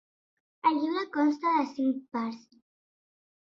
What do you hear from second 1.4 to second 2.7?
de cinc parts.